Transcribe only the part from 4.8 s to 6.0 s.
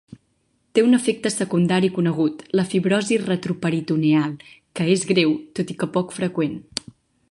és greu, tot i que